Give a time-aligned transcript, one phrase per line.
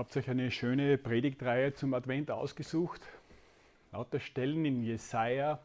[0.00, 3.02] habt euch eine schöne Predigtreihe zum Advent ausgesucht.
[3.92, 5.60] Lauter Stellen in Jesaja,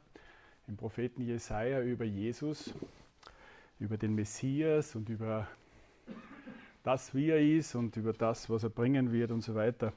[0.68, 2.74] im Propheten Jesaja über Jesus,
[3.80, 5.48] über den Messias und über
[6.84, 9.94] das, wie er ist und über das, was er bringen wird und so weiter.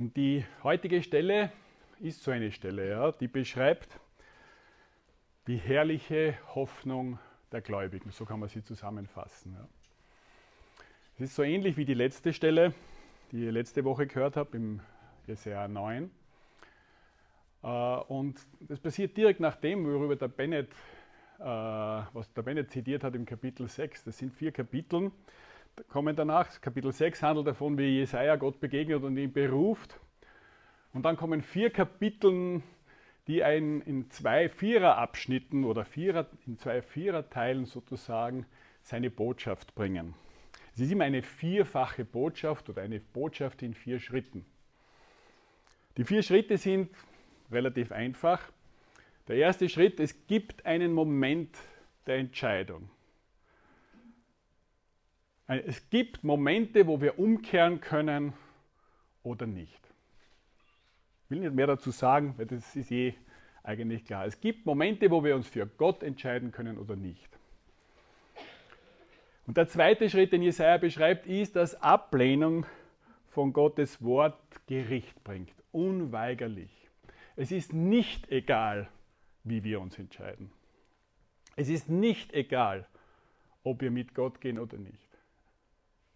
[0.00, 1.52] Und die heutige Stelle
[2.00, 4.00] ist so eine Stelle, ja, die beschreibt
[5.46, 7.20] die herrliche Hoffnung
[7.52, 8.10] der Gläubigen.
[8.10, 9.52] So kann man sie zusammenfassen.
[9.52, 9.68] Ja.
[11.16, 12.74] Es ist so ähnlich wie die letzte Stelle,
[13.30, 14.80] die ihr letzte Woche gehört habt, im
[15.28, 16.10] Jesaja 9.
[17.62, 20.72] Äh, und das passiert direkt nach dem, worüber der Bennett,
[21.38, 24.02] äh, was der Bennett zitiert hat im Kapitel 6.
[24.02, 25.12] Das sind vier Kapitel,
[25.88, 26.60] kommen danach.
[26.60, 30.00] Kapitel 6 handelt davon, wie Jesaja Gott begegnet und ihn beruft.
[30.92, 32.60] Und dann kommen vier Kapitel,
[33.28, 38.46] die einen in zwei Viererabschnitten oder Vierer, in zwei Viererteilen sozusagen
[38.82, 40.16] seine Botschaft bringen.
[40.74, 44.44] Es ist immer eine vierfache Botschaft oder eine Botschaft in vier Schritten.
[45.96, 46.90] Die vier Schritte sind
[47.52, 48.40] relativ einfach.
[49.28, 51.56] Der erste Schritt, es gibt einen Moment
[52.06, 52.90] der Entscheidung.
[55.46, 58.32] Es gibt Momente, wo wir umkehren können
[59.22, 59.80] oder nicht.
[61.24, 63.14] Ich will nicht mehr dazu sagen, weil das ist eh
[63.62, 64.26] eigentlich klar.
[64.26, 67.38] Es gibt Momente, wo wir uns für Gott entscheiden können oder nicht.
[69.46, 72.66] Und der zweite Schritt, den Jesaja beschreibt, ist, dass Ablehnung
[73.28, 75.52] von Gottes Wort Gericht bringt.
[75.72, 76.70] Unweigerlich.
[77.36, 78.88] Es ist nicht egal,
[79.42, 80.50] wie wir uns entscheiden.
[81.56, 82.86] Es ist nicht egal,
[83.62, 85.08] ob wir mit Gott gehen oder nicht.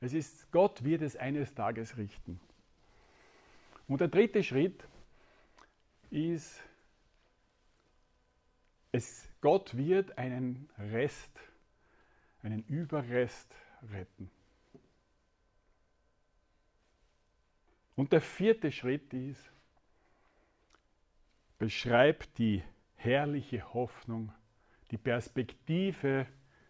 [0.01, 2.41] Es ist, Gott wird es eines Tages richten.
[3.89, 4.85] Und der dritte Schritt
[6.11, 6.63] ist,
[8.93, 11.31] es, Gott wird einen Rest
[12.43, 13.55] einen Überrest
[13.93, 14.31] retten.
[17.97, 19.51] Und der vierte Schritt ist,
[21.59, 22.63] beschreibt die
[22.95, 24.33] herrliche Hoffnung,
[24.91, 26.27] die Perspektive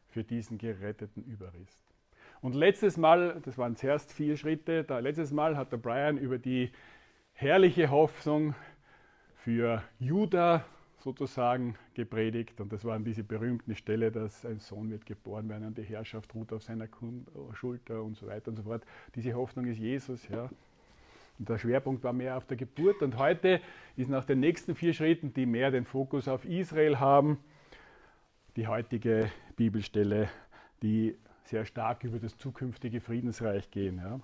[0.09, 1.85] für diesen geretteten Überrest.
[2.41, 6.39] Und letztes Mal, das waren zuerst vier Schritte, da letztes Mal hat der Brian über
[6.39, 6.73] die
[7.33, 8.55] herrliche Hoffnung
[9.35, 10.65] für Judah
[10.99, 15.79] sozusagen gepredigt und das waren diese berühmten Stelle, dass ein Sohn wird geboren werden und
[15.79, 16.89] die Herrschaft ruht auf seiner
[17.53, 18.85] Schulter und so weiter und so fort.
[19.15, 20.51] Diese Hoffnung ist Jesus, ja.
[21.39, 23.61] Und der Schwerpunkt war mehr auf der Geburt und heute
[23.97, 27.39] ist nach den nächsten vier Schritten, die mehr den Fokus auf Israel haben,
[28.57, 30.29] die heutige Bibelstelle,
[30.83, 33.99] die sehr stark über das zukünftige Friedensreich gehen.
[33.99, 34.19] Ja.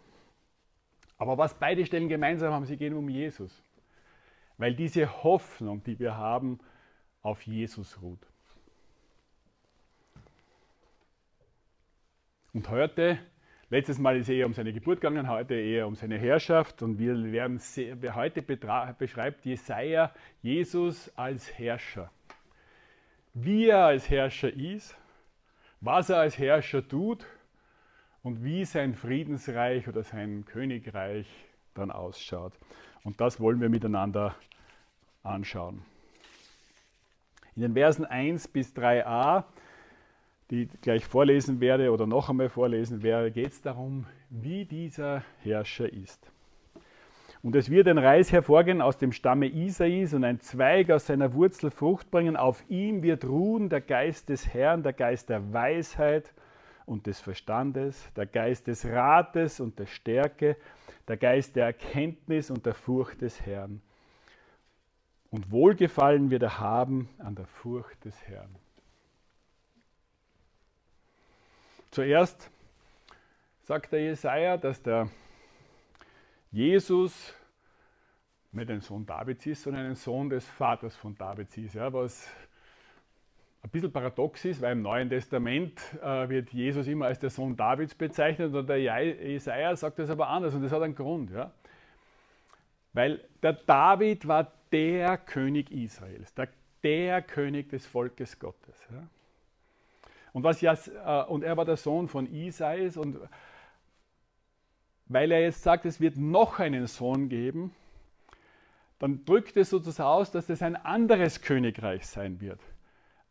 [1.18, 3.62] Aber was beide Stellen gemeinsam haben, sie gehen um Jesus.
[4.58, 6.58] Weil diese Hoffnung, die wir haben,
[7.22, 8.20] auf Jesus ruht.
[12.52, 13.18] Und heute,
[13.68, 16.82] letztes Mal ist es eher um seine Geburt gegangen, heute eher um seine Herrschaft.
[16.82, 22.12] Und wir werden sehr, heute beschreibt Jesaja Jesus als Herrscher.
[23.32, 24.96] Wie er als Herrscher ist,
[25.80, 27.26] was er als Herrscher tut
[28.22, 31.26] und wie sein Friedensreich oder sein Königreich
[31.74, 32.52] dann ausschaut.
[33.04, 34.34] Und das wollen wir miteinander
[35.22, 35.82] anschauen.
[37.54, 39.44] In den Versen 1 bis 3a,
[40.50, 45.22] die ich gleich vorlesen werde oder noch einmal vorlesen werde, geht es darum, wie dieser
[45.42, 46.30] Herrscher ist.
[47.42, 51.34] Und es wird ein Reis hervorgehen aus dem Stamme Isais und ein Zweig aus seiner
[51.34, 52.36] Wurzel Frucht bringen.
[52.36, 56.32] Auf ihm wird ruhen der Geist des Herrn, der Geist der Weisheit
[56.86, 60.56] und des Verstandes, der Geist des Rates und der Stärke,
[61.08, 63.80] der Geist der Erkenntnis und der Furcht des Herrn.
[65.30, 68.54] Und Wohlgefallen wird er haben an der Furcht des Herrn.
[71.90, 72.50] Zuerst
[73.62, 75.08] sagt der Jesaja, dass der
[76.50, 77.34] Jesus
[78.52, 81.74] nicht ein Sohn Davids ist, sondern ein Sohn des Vaters von Davids ist.
[81.74, 82.28] Ja, was
[83.64, 87.56] ein bisschen paradox ist, weil im Neuen Testament äh, wird Jesus immer als der Sohn
[87.56, 91.30] Davids bezeichnet und der Jesaja sagt das aber anders und das hat einen Grund.
[91.30, 91.50] Ja?
[92.92, 96.48] Weil der David war der König Israels, der,
[96.82, 98.86] der König des Volkes Gottes.
[98.92, 99.02] Ja?
[100.34, 103.18] Und, was äh, und er war der Sohn von Isais und
[105.06, 107.74] weil er jetzt sagt, es wird noch einen Sohn geben,
[108.98, 112.60] dann drückt es sozusagen aus, dass es ein anderes Königreich sein wird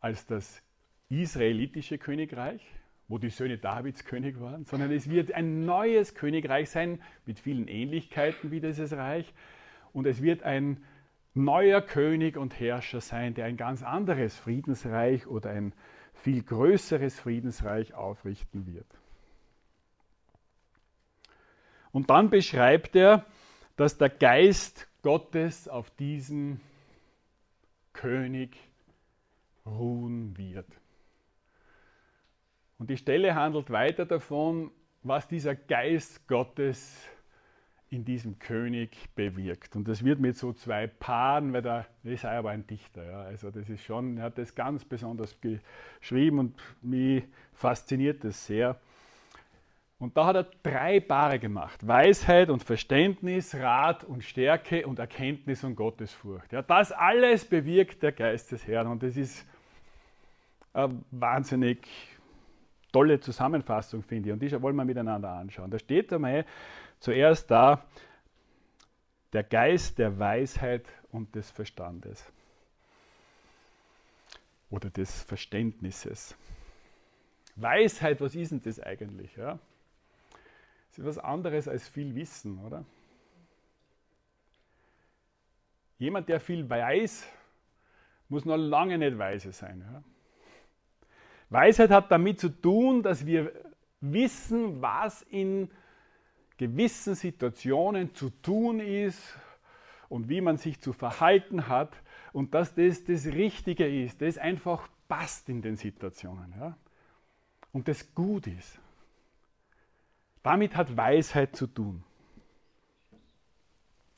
[0.04, 0.62] als das
[1.08, 2.60] israelitische Königreich,
[3.08, 7.68] wo die Söhne Davids König waren, sondern es wird ein neues Königreich sein mit vielen
[7.68, 9.32] Ähnlichkeiten wie dieses Reich.
[9.94, 10.84] Und es wird ein
[11.32, 15.72] neuer König und Herrscher sein, der ein ganz anderes Friedensreich oder ein
[16.12, 18.86] viel größeres Friedensreich aufrichten wird.
[21.92, 23.24] Und dann beschreibt er,
[23.76, 26.60] dass der Geist Gottes auf diesem
[27.94, 28.54] König
[29.66, 30.66] ruhen wird.
[32.78, 34.70] Und die Stelle handelt weiter davon,
[35.02, 37.08] was dieser Geist Gottes
[37.90, 39.76] in diesem König bewirkt.
[39.76, 43.50] Und das wird mit so zwei Paaren, weil der Jesaja war ein Dichter, ja, also
[43.50, 47.22] das ist schon, er hat das ganz besonders geschrieben und mich
[47.52, 48.80] fasziniert das sehr.
[49.98, 55.62] Und da hat er drei Paare gemacht: Weisheit und Verständnis, Rat und Stärke und Erkenntnis
[55.62, 56.52] und Gottesfurcht.
[56.52, 59.46] Ja, das alles bewirkt der Geist des Herrn und das ist
[60.74, 61.88] eine wahnsinnig
[62.92, 64.32] tolle Zusammenfassung, finde ich.
[64.32, 65.70] Und die wollen wir miteinander anschauen.
[65.70, 66.44] Da steht einmal
[67.00, 67.84] zuerst da
[69.32, 72.32] der Geist der Weisheit und des Verstandes
[74.70, 76.36] oder des Verständnisses.
[77.56, 79.34] Weisheit, was ist denn das eigentlich?
[79.36, 79.58] Ja?
[80.90, 82.84] Das ist was anderes als viel Wissen, oder?
[85.98, 87.26] Jemand, der viel weiß,
[88.28, 89.80] muss noch lange nicht weise sein.
[89.80, 90.02] Ja?
[91.54, 93.52] Weisheit hat damit zu tun, dass wir
[94.00, 95.70] wissen, was in
[96.56, 99.22] gewissen Situationen zu tun ist
[100.08, 101.94] und wie man sich zu verhalten hat
[102.32, 106.76] und dass das das Richtige ist, das einfach passt in den Situationen ja?
[107.72, 108.80] und das gut ist.
[110.42, 112.02] Damit hat Weisheit zu tun.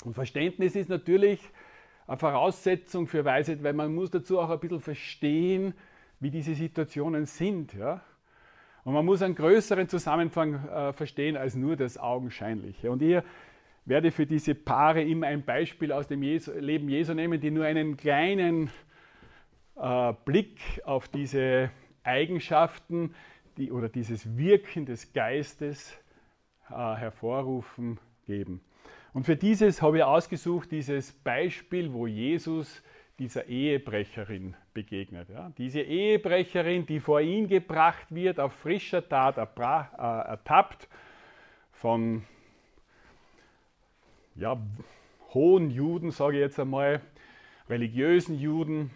[0.04, 1.40] Und Verständnis ist natürlich
[2.06, 5.74] eine Voraussetzung für Weisheit, weil man muss dazu auch ein bisschen verstehen,
[6.20, 7.74] wie diese Situationen sind.
[7.74, 8.00] Ja?
[8.84, 12.90] Und man muss einen größeren Zusammenhang äh, verstehen als nur das Augenscheinliche.
[12.90, 13.20] Und ich
[13.84, 17.64] werde für diese Paare immer ein Beispiel aus dem Jesu, Leben Jesu nehmen, die nur
[17.64, 18.70] einen kleinen
[19.76, 21.70] äh, Blick auf diese
[22.02, 23.14] Eigenschaften
[23.56, 25.98] die, oder dieses Wirken des Geistes
[26.70, 28.60] äh, hervorrufen geben.
[29.12, 32.82] Und für dieses habe ich ausgesucht, dieses Beispiel, wo Jesus
[33.18, 35.28] dieser Ehebrecherin begegnet.
[35.30, 35.50] Ja.
[35.56, 40.88] Diese Ehebrecherin, die vor ihn gebracht wird, auf frischer Tat äh, ertappt
[41.72, 42.24] von
[44.34, 44.60] ja,
[45.32, 47.00] hohen Juden, sage ich jetzt einmal,
[47.68, 48.90] religiösen Juden,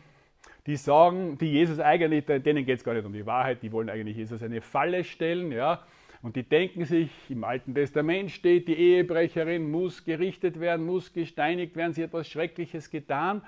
[0.66, 3.88] die sagen, die Jesus eigentlich, denen geht es gar nicht um die Wahrheit, die wollen
[3.88, 5.82] eigentlich Jesus eine Falle stellen, ja,
[6.23, 11.76] und die denken sich, im Alten Testament steht, die Ehebrecherin muss gerichtet werden, muss gesteinigt
[11.76, 13.43] werden, sie hat etwas Schreckliches getan.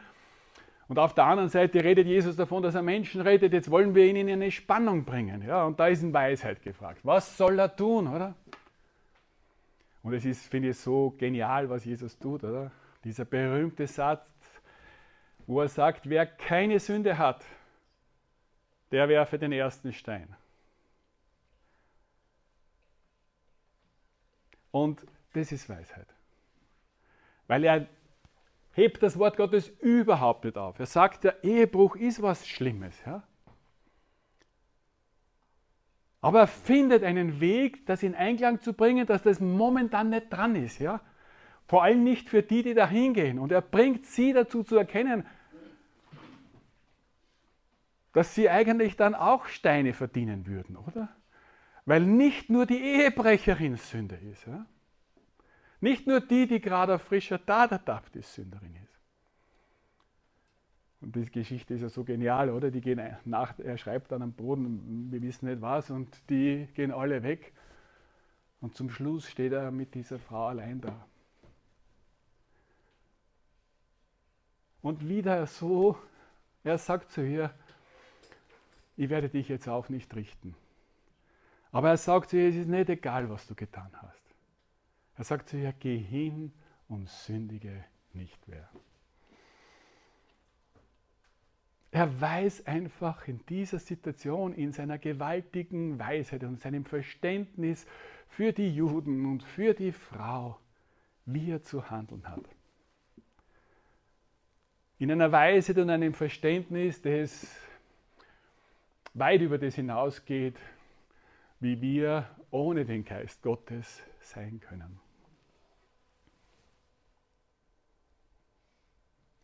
[0.92, 3.54] Und auf der anderen Seite redet Jesus davon, dass er Menschen rettet.
[3.54, 5.40] Jetzt wollen wir ihn in eine Spannung bringen.
[5.40, 5.64] Ja?
[5.64, 7.00] Und da ist in Weisheit gefragt.
[7.02, 8.34] Was soll er tun, oder?
[10.02, 12.70] Und es ist, finde ich, so genial, was Jesus tut, oder?
[13.04, 14.28] Dieser berühmte Satz,
[15.46, 17.42] wo er sagt, wer keine Sünde hat,
[18.90, 20.36] der werfe den ersten Stein.
[24.70, 26.08] Und das ist Weisheit.
[27.46, 27.86] Weil er
[28.72, 30.78] hebt das Wort Gottes überhaupt nicht auf.
[30.78, 32.94] Er sagt, der Ehebruch ist was Schlimmes.
[33.06, 33.22] Ja?
[36.20, 40.56] Aber er findet einen Weg, das in Einklang zu bringen, dass das momentan nicht dran
[40.56, 40.78] ist.
[40.78, 41.00] Ja?
[41.66, 43.38] Vor allem nicht für die, die da hingehen.
[43.38, 45.26] Und er bringt sie dazu zu erkennen,
[48.12, 51.08] dass sie eigentlich dann auch Steine verdienen würden, oder?
[51.86, 54.46] Weil nicht nur die Ehebrecherin Sünde ist.
[54.46, 54.66] Ja?
[55.82, 59.00] Nicht nur die, die gerade auf frischer Tat ertappt ist, Sünderin ist.
[61.00, 62.70] Und die Geschichte ist ja so genial, oder?
[62.70, 66.92] Die gehen nach, er schreibt dann am Boden, wir wissen nicht was, und die gehen
[66.92, 67.52] alle weg.
[68.60, 71.04] Und zum Schluss steht er mit dieser Frau allein da.
[74.82, 75.98] Und wieder so,
[76.62, 77.52] er sagt zu ihr,
[78.96, 80.54] ich werde dich jetzt auch nicht richten.
[81.72, 84.21] Aber er sagt zu ihr, es ist nicht egal, was du getan hast.
[85.22, 86.50] Er sagt zu ihr, geh hin
[86.88, 88.68] und sündige nicht mehr.
[91.92, 97.86] Er weiß einfach in dieser Situation, in seiner gewaltigen Weisheit und seinem Verständnis
[98.30, 100.58] für die Juden und für die Frau,
[101.24, 102.42] wie er zu handeln hat.
[104.98, 107.46] In einer Weise und einem Verständnis, das
[109.14, 110.58] weit über das hinausgeht,
[111.60, 114.98] wie wir ohne den Geist Gottes sein können.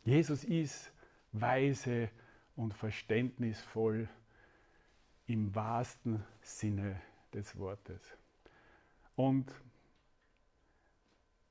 [0.09, 0.91] Jesus ist
[1.33, 2.09] weise
[2.55, 4.09] und verständnisvoll
[5.27, 6.99] im wahrsten Sinne
[7.31, 8.17] des Wortes.
[9.15, 9.53] Und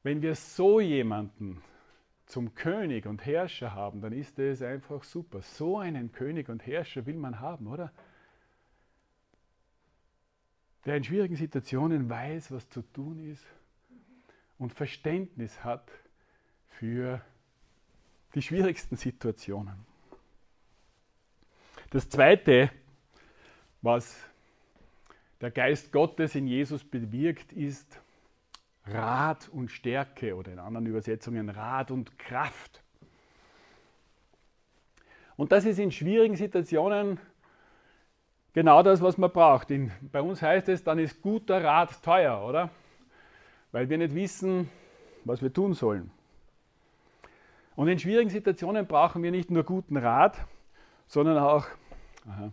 [0.02, 1.62] wenn wir so jemanden
[2.26, 5.40] zum König und Herrscher haben, dann ist es einfach super.
[5.40, 7.92] So einen König und Herrscher will man haben, oder?
[10.84, 13.46] Der in schwierigen Situationen weiß, was zu tun ist,
[14.58, 15.88] und Verständnis hat
[16.66, 17.37] für die
[18.42, 19.74] schwierigsten Situationen.
[21.90, 22.70] Das Zweite,
[23.82, 24.16] was
[25.40, 28.00] der Geist Gottes in Jesus bewirkt, ist
[28.86, 32.82] Rat und Stärke oder in anderen Übersetzungen Rat und Kraft.
[35.36, 37.20] Und das ist in schwierigen Situationen
[38.52, 39.70] genau das, was man braucht.
[39.70, 42.70] In, bei uns heißt es, dann ist guter Rat teuer, oder?
[43.70, 44.68] Weil wir nicht wissen,
[45.24, 46.10] was wir tun sollen.
[47.78, 50.44] Und in schwierigen Situationen brauchen wir nicht nur guten Rat,
[51.06, 51.64] sondern auch,
[52.26, 52.50] aha,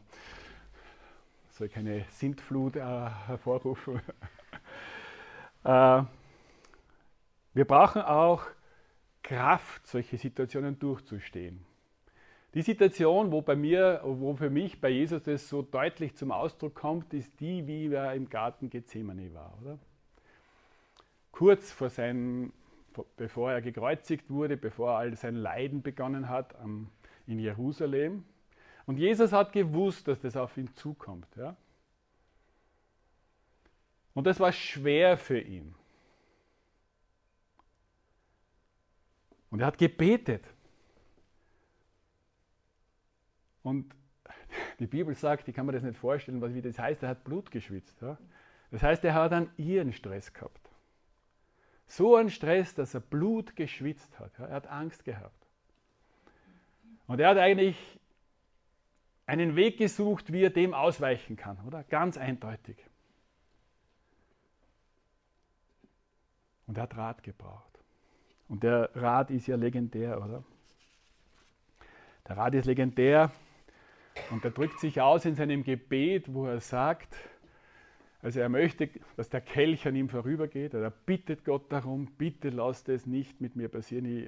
[1.49, 2.81] soll keine Sintflut äh,
[3.25, 4.01] hervorrufen,
[5.63, 6.03] äh,
[7.55, 8.43] wir brauchen auch
[9.23, 11.65] Kraft, solche Situationen durchzustehen.
[12.53, 16.75] Die Situation, wo bei mir, wo für mich bei Jesus das so deutlich zum Ausdruck
[16.75, 19.79] kommt, ist die, wie er im Garten Gethsemane war, oder?
[21.31, 22.53] Kurz vor seinem,
[23.17, 26.55] bevor er gekreuzigt wurde, bevor all sein Leiden begonnen hat
[27.27, 28.25] in Jerusalem.
[28.85, 31.27] Und Jesus hat gewusst, dass das auf ihn zukommt.
[31.35, 31.55] Ja?
[34.13, 35.73] Und das war schwer für ihn.
[39.49, 40.43] Und er hat gebetet.
[43.63, 43.95] Und
[44.79, 47.49] die Bibel sagt, ich kann mir das nicht vorstellen, wie das heißt, er hat Blut
[47.49, 47.99] geschwitzt.
[48.01, 48.17] Ja?
[48.69, 50.64] Das heißt, er hat einen Stress gehabt.
[51.87, 54.31] So einen Stress, dass er Blut geschwitzt hat.
[54.39, 55.47] Er hat Angst gehabt.
[57.07, 57.77] Und er hat eigentlich
[59.27, 61.83] einen Weg gesucht, wie er dem ausweichen kann, oder?
[61.83, 62.77] Ganz eindeutig.
[66.67, 67.79] Und er hat Rat gebraucht.
[68.47, 70.43] Und der Rat ist ja legendär, oder?
[72.27, 73.31] Der Rat ist legendär,
[74.31, 77.15] und er drückt sich aus in seinem Gebet, wo er sagt,
[78.25, 80.73] also er möchte, dass der Kelch an ihm vorübergeht.
[80.73, 84.27] Er bittet Gott darum, bitte lass das nicht mit mir passieren.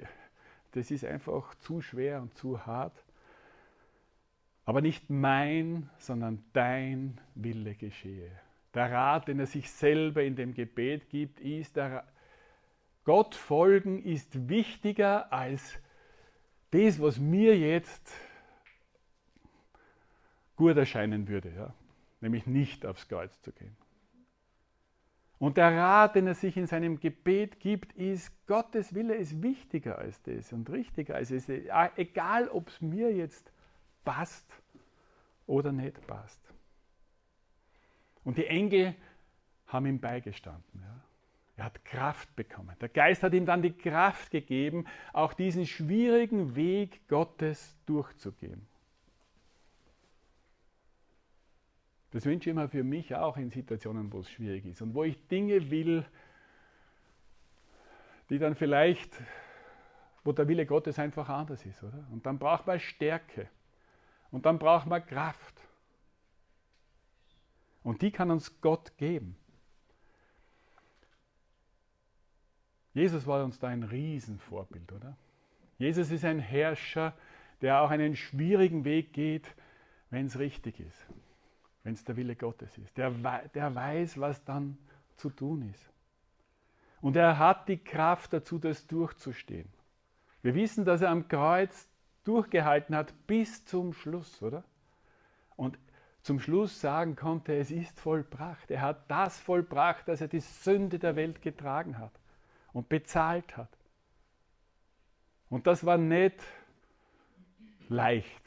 [0.70, 3.04] das ist einfach zu schwer und zu hart.
[4.64, 8.30] Aber nicht mein, sondern dein Wille geschehe.
[8.72, 12.04] Der Rat, den er sich selber in dem Gebet gibt, ist, der
[13.02, 15.76] Gott folgen ist wichtiger als
[16.70, 18.12] das, was mir jetzt
[20.54, 21.74] gut erscheinen würde, ja?
[22.20, 23.76] nämlich nicht aufs Kreuz zu gehen.
[25.38, 29.98] Und der Rat, den er sich in seinem Gebet gibt, ist, Gottes Wille ist wichtiger
[29.98, 31.48] als das und richtiger als es.
[31.48, 33.52] Egal, ob es mir jetzt
[34.04, 34.52] passt
[35.46, 36.40] oder nicht passt.
[38.24, 38.94] Und die Engel
[39.68, 40.82] haben ihm beigestanden.
[40.82, 41.02] Ja.
[41.58, 42.76] Er hat Kraft bekommen.
[42.80, 48.67] Der Geist hat ihm dann die Kraft gegeben, auch diesen schwierigen Weg Gottes durchzugehen.
[52.10, 55.04] Das wünsche ich mir für mich auch in Situationen, wo es schwierig ist und wo
[55.04, 56.04] ich Dinge will,
[58.30, 59.14] die dann vielleicht,
[60.24, 62.06] wo der Wille Gottes einfach anders ist, oder?
[62.10, 63.48] Und dann braucht man Stärke
[64.30, 65.54] und dann braucht man Kraft.
[67.82, 69.36] Und die kann uns Gott geben.
[72.94, 75.16] Jesus war uns da ein Riesenvorbild, oder?
[75.78, 77.14] Jesus ist ein Herrscher,
[77.60, 79.54] der auch einen schwierigen Weg geht,
[80.10, 81.06] wenn es richtig ist
[81.84, 82.96] wenn es der Wille Gottes ist.
[82.96, 83.10] Der,
[83.54, 84.78] der weiß, was dann
[85.16, 85.90] zu tun ist.
[87.00, 89.68] Und er hat die Kraft dazu, das durchzustehen.
[90.42, 91.88] Wir wissen, dass er am Kreuz
[92.24, 94.64] durchgehalten hat bis zum Schluss, oder?
[95.56, 95.78] Und
[96.22, 98.70] zum Schluss sagen konnte, es ist vollbracht.
[98.70, 102.12] Er hat das vollbracht, dass er die Sünde der Welt getragen hat
[102.72, 103.70] und bezahlt hat.
[105.48, 106.36] Und das war nicht
[107.88, 108.42] leicht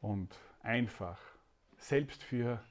[0.00, 1.18] und einfach
[1.78, 2.62] selbst für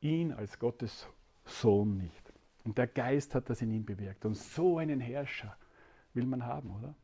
[0.00, 1.08] ihn als Gottes
[1.44, 2.32] Sohn nicht.
[2.64, 4.24] Und der Geist hat das in ihm bewirkt.
[4.24, 5.56] Und so einen Herrscher
[6.14, 6.94] will man haben, oder?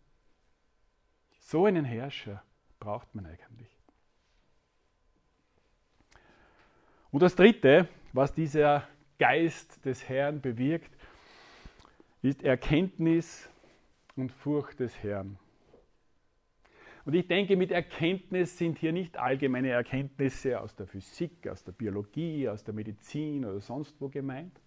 [1.40, 2.42] So einen Herrscher
[2.78, 3.68] braucht man eigentlich.
[7.10, 8.86] Und das Dritte, was dieser
[9.18, 10.94] Geist des Herrn bewirkt,
[12.22, 13.48] ist Erkenntnis
[14.16, 15.38] und Furcht des Herrn.
[17.08, 21.72] Und ich denke, mit Erkenntnis sind hier nicht allgemeine Erkenntnisse aus der Physik, aus der
[21.72, 24.60] Biologie, aus der Medizin oder sonst wo gemeint,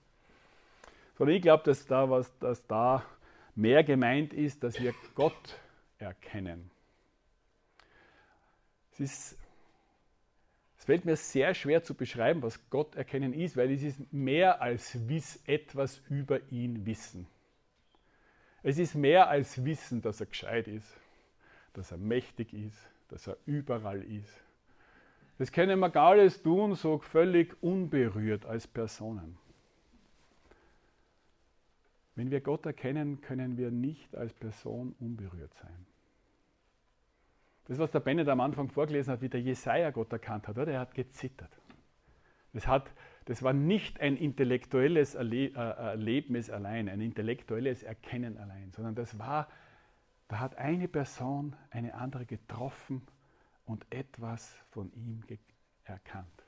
[1.20, 3.06] sondern ich glaube, dass da, was, dass da
[3.54, 5.60] mehr gemeint ist, dass wir Gott
[6.00, 6.72] erkennen.
[8.94, 9.38] Es, ist,
[10.80, 14.64] es fällt mir sehr schwer zu beschreiben, was Gott erkennen ist, weil es ist mehr
[14.64, 17.28] als wiss, etwas über ihn wissen.
[18.64, 21.01] Es ist mehr als wissen, dass er gescheit ist
[21.74, 24.44] dass er mächtig ist, dass er überall ist.
[25.38, 29.38] Das können wir gar alles tun, so völlig unberührt als Personen.
[32.16, 35.86] Wenn wir Gott erkennen, können wir nicht als Person unberührt sein.
[37.66, 40.80] Das, was der Bennett am Anfang vorgelesen hat, wie der Jesaja Gott erkannt hat, er
[40.80, 41.52] hat gezittert.
[42.54, 42.92] Das, hat,
[43.26, 49.48] das war nicht ein intellektuelles äh, Erlebnis allein, ein intellektuelles Erkennen allein, sondern das war,
[50.32, 53.02] da hat eine Person eine andere getroffen
[53.66, 55.22] und etwas von ihm
[55.84, 56.46] erkannt.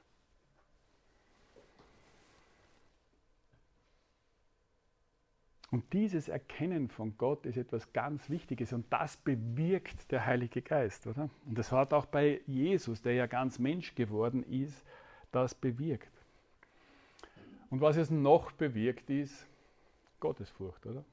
[5.70, 11.06] Und dieses Erkennen von Gott ist etwas ganz Wichtiges und das bewirkt der Heilige Geist,
[11.06, 11.30] oder?
[11.46, 14.82] Und das hat auch bei Jesus, der ja ganz Mensch geworden ist,
[15.34, 16.24] das bewirkt.
[17.70, 19.46] Und was es noch bewirkt ist,
[20.22, 21.04] Gottesfurcht, oder?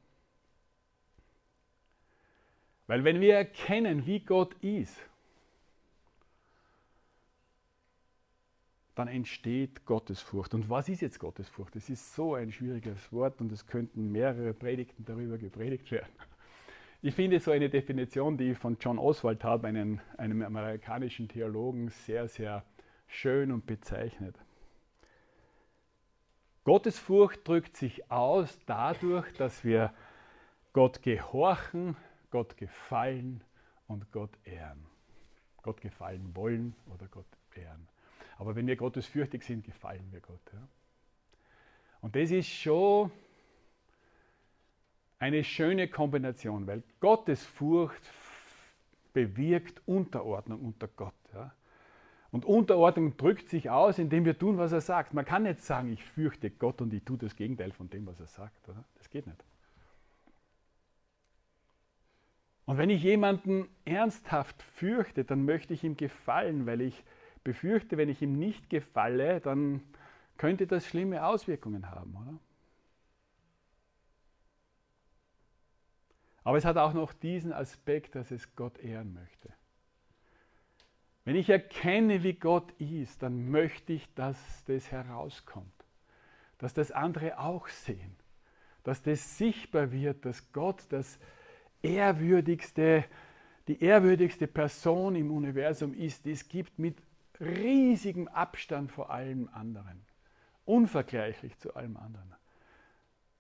[2.91, 4.97] Weil wenn wir erkennen, wie Gott ist,
[8.97, 10.55] dann entsteht Gottesfurcht.
[10.55, 11.77] Und was ist jetzt Gottesfurcht?
[11.77, 16.11] Das ist so ein schwieriges Wort und es könnten mehrere Predigten darüber gepredigt werden.
[17.01, 21.91] Ich finde so eine Definition, die ich von John Oswald habe, einem, einem amerikanischen Theologen,
[21.91, 22.65] sehr, sehr
[23.07, 24.35] schön und bezeichnet.
[26.65, 29.95] Gottesfurcht drückt sich aus dadurch, dass wir
[30.73, 31.97] Gott gehorchen,
[32.31, 33.43] Gott gefallen
[33.87, 34.87] und Gott ehren.
[35.63, 37.89] Gott gefallen wollen oder Gott ehren.
[38.39, 40.41] Aber wenn wir gottesfürchtig sind, gefallen wir Gott.
[40.53, 40.67] Ja?
[42.01, 43.11] Und das ist schon
[45.19, 48.03] eine schöne Kombination, weil Gottesfurcht
[49.13, 51.13] bewirkt Unterordnung unter Gott.
[51.35, 51.53] Ja?
[52.31, 55.13] Und Unterordnung drückt sich aus, indem wir tun, was er sagt.
[55.13, 58.21] Man kann nicht sagen, ich fürchte Gott und ich tue das Gegenteil von dem, was
[58.21, 58.69] er sagt.
[58.69, 58.85] Oder?
[58.97, 59.45] Das geht nicht.
[62.71, 67.03] Und wenn ich jemanden ernsthaft fürchte, dann möchte ich ihm gefallen, weil ich
[67.43, 69.83] befürchte, wenn ich ihm nicht gefalle, dann
[70.37, 72.39] könnte das schlimme Auswirkungen haben, oder?
[76.45, 79.53] Aber es hat auch noch diesen Aspekt, dass es Gott ehren möchte.
[81.25, 85.85] Wenn ich erkenne, wie Gott ist, dann möchte ich, dass das herauskommt,
[86.59, 88.15] dass das andere auch sehen,
[88.85, 91.19] dass das sichtbar wird, dass Gott das
[91.83, 93.05] ehrwürdigste,
[93.69, 96.97] die ehrwürdigste Person im Universum ist, die es gibt mit
[97.41, 100.03] riesigem Abstand vor allem anderen.
[100.65, 102.35] Unvergleichlich zu allem anderen.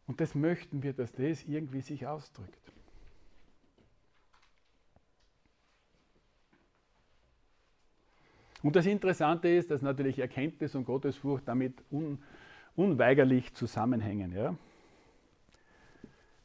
[0.07, 2.73] Und das möchten wir, dass das irgendwie sich ausdrückt.
[8.63, 12.19] Und das Interessante ist, dass natürlich Erkenntnis und Gottesfurcht damit un,
[12.77, 14.35] unweigerlich zusammenhängen.
[14.35, 14.55] Ja?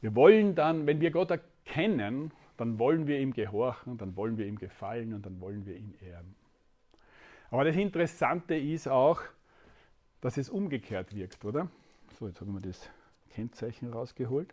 [0.00, 1.30] Wir wollen dann, wenn wir Gott
[1.66, 5.76] erkennen, dann wollen wir ihm gehorchen, dann wollen wir ihm gefallen und dann wollen wir
[5.76, 6.34] ihn ehren.
[7.50, 9.20] Aber das Interessante ist auch,
[10.20, 11.68] dass es umgekehrt wirkt, oder?
[12.18, 12.88] So, jetzt haben wir das
[13.30, 14.52] Kennzeichen rausgeholt.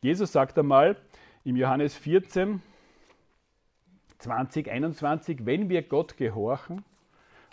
[0.00, 0.96] Jesus sagt einmal
[1.44, 2.60] im Johannes 14,
[4.18, 6.84] 20, 21, wenn wir Gott gehorchen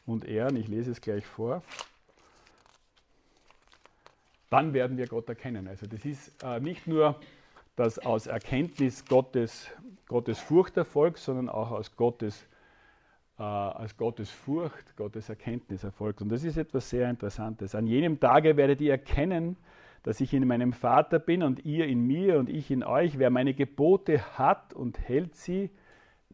[0.06, 1.64] und ehren, ich lese es gleich vor,
[4.50, 5.68] dann werden wir Gott erkennen.
[5.68, 7.20] Also das ist äh, nicht nur,
[7.76, 9.68] dass aus Erkenntnis Gottes,
[10.08, 12.48] Gottes Furcht erfolgt, sondern auch aus Gottes
[13.42, 16.22] äh, als Gottes Furcht, Gottes Erkenntnis erfolgt.
[16.22, 17.74] Und das ist etwas sehr Interessantes.
[17.74, 19.58] An jenem Tage werdet ihr erkennen,
[20.04, 23.18] dass ich in meinem Vater bin und ihr in mir und ich in euch.
[23.18, 25.72] Wer meine Gebote hat und hält sie,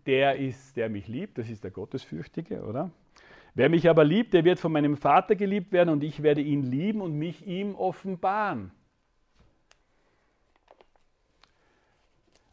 [0.05, 1.37] der ist, der mich liebt.
[1.37, 2.91] Das ist der Gottesfürchtige, oder?
[3.55, 6.63] Wer mich aber liebt, der wird von meinem Vater geliebt werden und ich werde ihn
[6.63, 8.71] lieben und mich ihm offenbaren.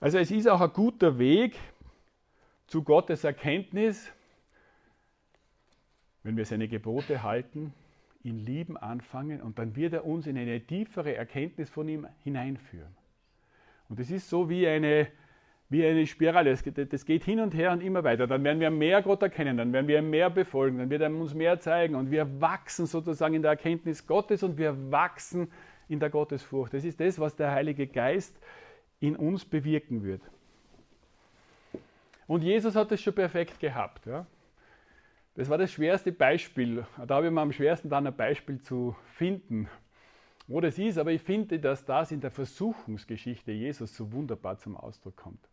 [0.04, 1.54] Also es ist auch ein guter Weg
[2.66, 4.12] zu Gottes Erkenntnis,
[6.22, 7.72] wenn wir seine Gebote halten,
[8.22, 12.94] ihn lieben anfangen und dann wird er uns in eine tiefere Erkenntnis von ihm hineinführen.
[13.88, 15.06] Und es ist so wie eine,
[15.70, 18.26] wie eine Spirale, das geht, das geht hin und her und immer weiter.
[18.26, 21.32] Dann werden wir mehr Gott erkennen, dann werden wir mehr befolgen, dann wird er uns
[21.32, 25.50] mehr zeigen und wir wachsen sozusagen in der Erkenntnis Gottes und wir wachsen
[25.88, 26.74] in der Gottesfurcht.
[26.74, 28.38] Das ist das, was der Heilige Geist
[29.06, 30.22] in uns bewirken wird.
[32.26, 34.06] Und Jesus hat das schon perfekt gehabt.
[34.06, 34.26] Ja?
[35.34, 36.86] Das war das schwerste Beispiel.
[37.06, 39.68] Da habe ich mir am schwersten dann ein Beispiel zu finden,
[40.46, 40.96] wo das ist.
[40.96, 45.48] Aber ich finde, dass das in der Versuchungsgeschichte Jesus so wunderbar zum Ausdruck kommt.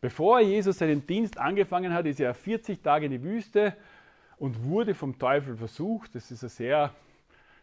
[0.00, 3.76] Bevor Jesus seinen Dienst angefangen hat, ist er 40 Tage in die Wüste
[4.36, 6.14] und wurde vom Teufel versucht.
[6.14, 6.94] Das ist eine sehr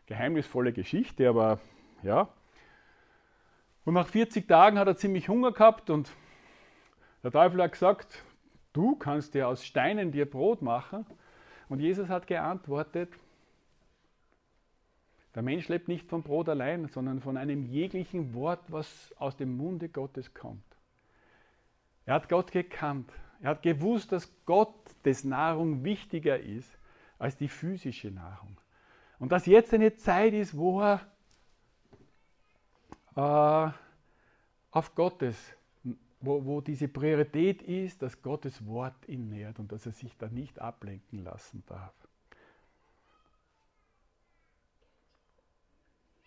[0.07, 1.59] geheimnisvolle Geschichte, aber
[2.03, 2.29] ja.
[3.89, 6.11] Und nach 40 Tagen hat er ziemlich Hunger gehabt und
[7.23, 8.23] der Teufel hat gesagt,
[8.71, 11.07] Du kannst dir aus Steinen dir Brot machen.
[11.69, 13.11] Und Jesus hat geantwortet,
[15.33, 19.57] Der Mensch lebt nicht vom Brot allein, sondern von einem jeglichen Wort, was aus dem
[19.57, 20.77] Munde Gottes kommt.
[22.05, 23.11] Er hat Gott gekannt.
[23.41, 26.77] Er hat gewusst, dass Gottes Nahrung wichtiger ist
[27.17, 28.55] als die physische Nahrung.
[29.17, 31.01] Und dass jetzt eine Zeit ist, wo er
[33.15, 33.69] äh,
[34.71, 35.37] auf Gottes,
[36.21, 40.27] wo, wo diese Priorität ist, dass Gottes Wort ihn nährt und dass er sich da
[40.27, 41.93] nicht ablenken lassen darf.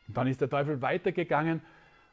[0.09, 1.63] Und dann ist der Teufel weitergegangen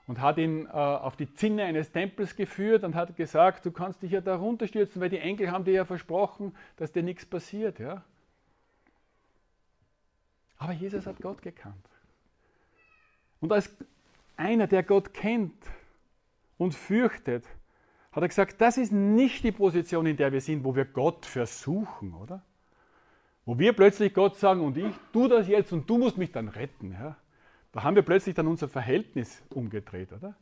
[0.07, 4.01] und hat ihn äh, auf die Zinne eines Tempels geführt und hat gesagt, du kannst
[4.01, 7.79] dich ja da runterstürzen, weil die Enkel haben dir ja versprochen, dass dir nichts passiert.
[7.79, 8.03] Ja?
[10.57, 11.75] Aber Jesus hat Gott gekannt.
[13.39, 13.69] Und als
[14.39, 15.53] einer, der Gott kennt
[16.57, 17.45] und fürchtet,
[18.11, 21.25] hat er gesagt, das ist nicht die Position, in der wir sind, wo wir Gott
[21.25, 22.43] versuchen, oder?
[23.45, 26.47] Wo wir plötzlich Gott sagen, und ich tue das jetzt und du musst mich dann
[26.47, 26.91] retten.
[26.93, 27.17] Ja?
[27.71, 30.35] Da haben wir plötzlich dann unser Verhältnis umgedreht, oder?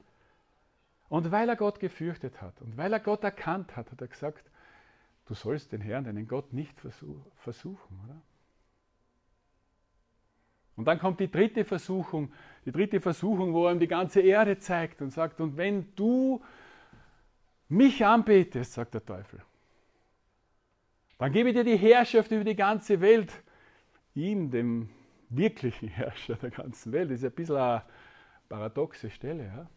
[1.10, 4.50] Und weil er Gott gefürchtet hat und weil er Gott erkannt hat, hat er gesagt,
[5.26, 6.80] du sollst den Herrn, deinen Gott nicht
[7.36, 8.22] versuchen, oder?
[10.78, 12.32] Und dann kommt die dritte Versuchung,
[12.66, 16.42] die dritte Versuchung, wo er ihm die ganze Erde zeigt und sagt, und wenn du
[17.68, 19.42] mich anbetest, sagt der Teufel,
[21.18, 23.34] dann gebe ich dir die Herrschaft über die ganze Welt,
[24.14, 24.90] ihm, dem
[25.30, 27.10] wirklichen Herrscher der ganzen Welt.
[27.10, 27.84] Das ist ein bisschen eine
[28.48, 29.46] paradoxe Stelle.
[29.46, 29.70] Ja?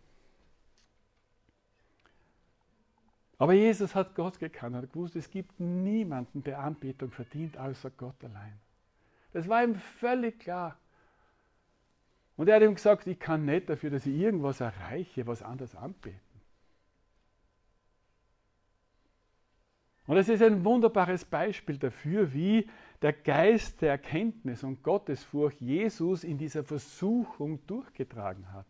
[3.38, 8.22] Aber Jesus hat Gott gekannt, hat gewusst, es gibt niemanden, der Anbetung verdient, außer Gott
[8.22, 8.60] allein.
[9.32, 10.76] Das war ihm völlig klar.
[12.36, 15.74] Und er hat ihm gesagt, ich kann nicht dafür, dass ich irgendwas erreiche, was anders
[15.74, 16.20] anbeten.
[20.06, 22.68] Und es ist ein wunderbares Beispiel dafür, wie
[23.00, 28.66] der Geist der Erkenntnis und Gottesfurcht Jesus in dieser Versuchung durchgetragen hat.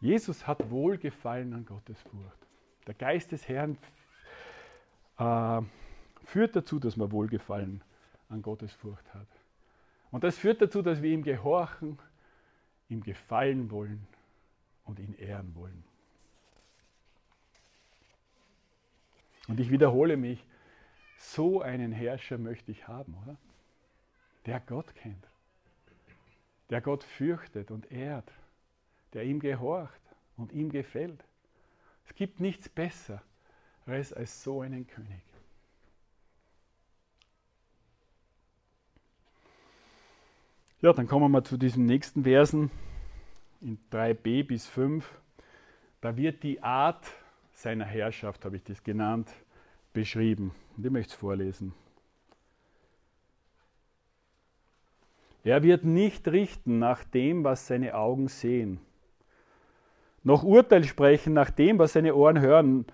[0.00, 2.46] Jesus hat Wohlgefallen an Gottesfurcht.
[2.88, 3.78] Der Geist des Herrn
[5.16, 5.62] äh,
[6.24, 7.82] führt dazu, dass man Wohlgefallen
[8.28, 9.28] an Gottesfurcht hat.
[10.12, 11.98] Und das führt dazu, dass wir ihm gehorchen,
[12.88, 14.06] ihm gefallen wollen
[14.84, 15.82] und ihn ehren wollen.
[19.48, 20.46] Und ich wiederhole mich,
[21.16, 23.36] so einen Herrscher möchte ich haben, oder?
[24.44, 25.26] Der Gott kennt,
[26.68, 28.30] der Gott fürchtet und ehrt,
[29.14, 30.00] der ihm gehorcht
[30.36, 31.24] und ihm gefällt.
[32.06, 33.22] Es gibt nichts Besseres
[33.86, 35.22] als so einen König.
[40.82, 42.68] Ja, dann kommen wir zu diesen nächsten Versen
[43.60, 45.08] in 3b bis 5.
[46.00, 47.06] Da wird die Art
[47.52, 49.30] seiner Herrschaft, habe ich das genannt,
[49.92, 50.52] beschrieben.
[50.76, 51.72] Und ich möchte es vorlesen.
[55.44, 58.80] Er wird nicht richten nach dem, was seine Augen sehen,
[60.24, 62.86] noch Urteil sprechen nach dem, was seine Ohren hören,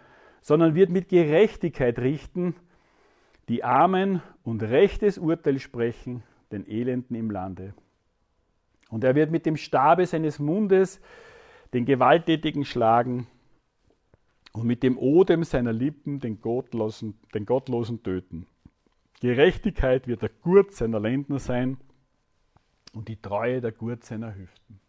[0.42, 2.55] sondern wird mit Gerechtigkeit richten,
[3.48, 7.74] die Armen und rechtes Urteil sprechen den Elenden im Lande.
[8.90, 11.00] Und er wird mit dem Stabe seines Mundes
[11.74, 13.26] den Gewalttätigen schlagen
[14.52, 18.46] und mit dem Odem seiner Lippen den Gottlosen, den Gottlosen töten.
[19.20, 21.76] Gerechtigkeit wird der Gurt seiner Lenden sein
[22.92, 24.80] und die Treue der Gurt seiner Hüften.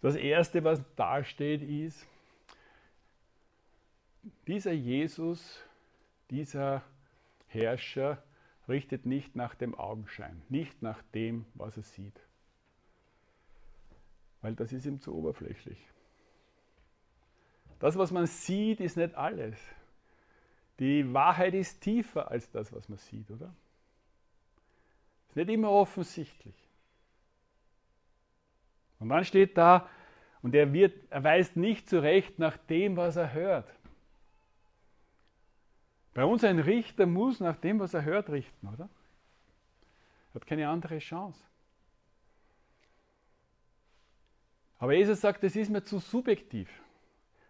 [0.00, 2.06] Das Erste, was da steht, ist,
[4.46, 5.62] dieser Jesus,
[6.30, 6.82] dieser
[7.50, 8.22] Herrscher
[8.68, 12.18] richtet nicht nach dem Augenschein, nicht nach dem, was er sieht.
[14.40, 15.78] Weil das ist ihm zu oberflächlich.
[17.78, 19.58] Das, was man sieht, ist nicht alles.
[20.78, 23.54] Die Wahrheit ist tiefer als das, was man sieht, oder?
[25.28, 26.54] Ist nicht immer offensichtlich.
[28.98, 29.88] Und dann steht da,
[30.42, 33.70] und er, wird, er weist nicht zurecht nach dem, was er hört.
[36.14, 38.88] Bei uns ein Richter muss nach dem, was er hört, richten, oder?
[40.30, 41.42] Er hat keine andere Chance.
[44.78, 46.68] Aber Jesus sagt, das ist mir zu subjektiv.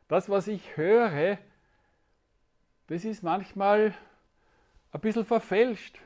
[0.09, 1.39] Das, was ich höre,
[2.89, 3.95] das ist manchmal
[4.91, 5.99] ein bisschen verfälscht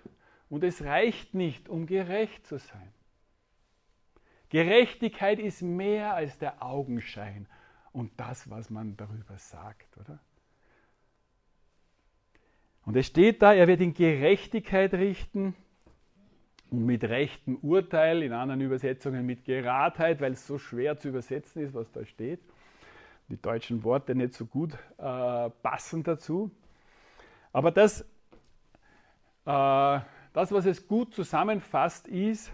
[0.51, 2.93] und es reicht nicht, um gerecht zu sein.
[4.51, 7.49] Gerechtigkeit ist mehr als der Augenschein
[7.93, 10.21] und das, was man darüber sagt, oder?
[12.87, 15.55] Und es steht da, er wird in Gerechtigkeit richten
[16.70, 21.62] und mit rechtem Urteil, in anderen Übersetzungen mit Geradheit, weil es so schwer zu übersetzen
[21.62, 22.40] ist, was da steht.
[23.29, 26.51] Die deutschen Worte nicht so gut äh, passen dazu.
[27.53, 28.05] Aber das
[29.47, 30.01] äh,
[30.35, 32.53] das, was es gut zusammenfasst, ist,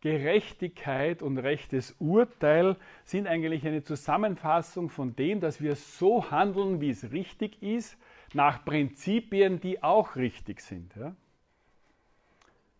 [0.00, 6.90] Gerechtigkeit und rechtes Urteil sind eigentlich eine Zusammenfassung von dem, dass wir so handeln, wie
[6.90, 7.96] es richtig ist,
[8.32, 10.94] nach Prinzipien, die auch richtig sind.
[10.96, 11.14] Ja?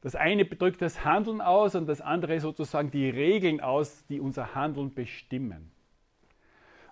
[0.01, 4.55] Das eine drückt das Handeln aus und das andere sozusagen die Regeln aus, die unser
[4.55, 5.71] Handeln bestimmen.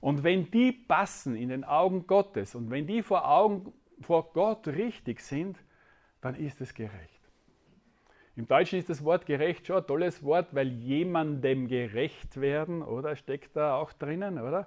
[0.00, 4.66] Und wenn die passen in den Augen Gottes und wenn die vor, Augen, vor Gott
[4.66, 5.58] richtig sind,
[6.20, 7.20] dann ist es gerecht.
[8.34, 13.14] Im Deutschen ist das Wort gerecht schon ein tolles Wort, weil jemandem gerecht werden, oder?
[13.14, 14.66] Steckt da auch drinnen, oder?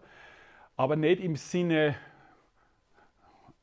[0.77, 1.95] Aber nicht im Sinne,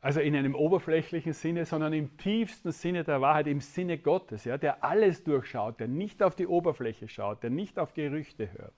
[0.02, 4.58] also in einem oberflächlichen Sinne, sondern im tiefsten Sinne der Wahrheit, im Sinne Gottes, ja,
[4.58, 8.74] der alles durchschaut, der nicht auf die Oberfläche schaut, der nicht auf Gerüchte hört,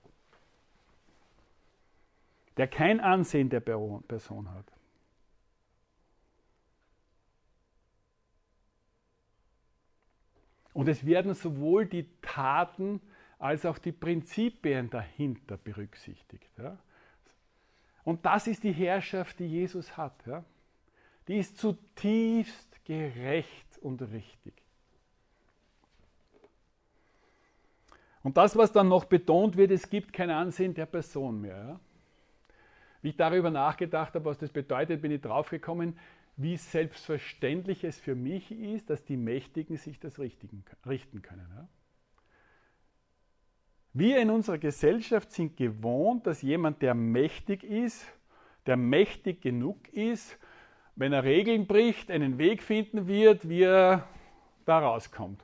[2.57, 4.71] der kein Ansehen der Person hat.
[10.73, 13.01] Und es werden sowohl die Taten
[13.39, 16.51] als auch die Prinzipien dahinter berücksichtigt.
[16.59, 16.77] Ja.
[18.03, 20.13] Und das ist die Herrschaft, die Jesus hat.
[20.27, 20.45] Ja.
[21.27, 24.53] Die ist zutiefst gerecht und richtig.
[28.23, 31.57] Und das, was dann noch betont wird, es gibt kein Ansehen der Person mehr.
[31.57, 31.79] Ja.
[33.01, 35.97] Wie ich darüber nachgedacht habe, was das bedeutet, bin ich draufgekommen,
[36.37, 41.47] wie selbstverständlich es für mich ist, dass die Mächtigen sich das richten können.
[41.55, 41.67] Ja?
[43.93, 48.05] Wir in unserer Gesellschaft sind gewohnt, dass jemand, der mächtig ist,
[48.65, 50.37] der mächtig genug ist,
[50.95, 54.07] wenn er Regeln bricht, einen Weg finden wird, wie er
[54.65, 55.43] da rauskommt.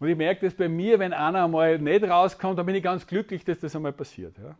[0.00, 3.06] Und ich merke das bei mir, wenn einer einmal nicht rauskommt, dann bin ich ganz
[3.06, 4.36] glücklich, dass das einmal passiert.
[4.38, 4.56] Ja?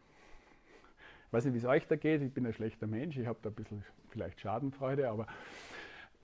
[1.34, 3.50] weiß nicht, wie es euch da geht, ich bin ein schlechter Mensch, ich habe da
[3.50, 5.26] ein bisschen vielleicht Schadenfreude, aber,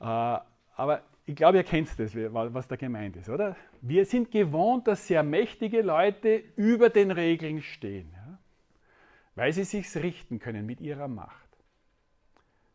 [0.00, 0.40] äh,
[0.76, 3.56] aber ich glaube, ihr kennt das, was da gemeint ist, oder?
[3.82, 8.38] Wir sind gewohnt, dass sehr mächtige Leute über den Regeln stehen, ja?
[9.34, 11.49] weil sie sich richten können mit ihrer Macht.